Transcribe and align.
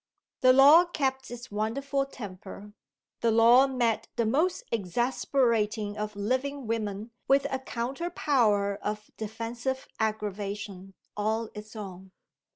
(The 0.39 0.51
law 0.51 0.85
kept 0.85 1.29
its 1.29 1.51
wonderful 1.51 2.07
temper! 2.07 2.73
The 3.19 3.29
law 3.29 3.67
met 3.67 4.07
the 4.15 4.25
most 4.25 4.63
exasperating 4.71 5.95
of 5.95 6.15
living 6.15 6.65
women 6.65 7.11
with 7.27 7.45
a 7.53 7.59
counter 7.59 8.09
power 8.09 8.79
of 8.81 9.11
defensive 9.15 9.87
aggravation 9.99 10.95
all 11.15 11.49
its 11.53 11.75
own!) 11.75 12.13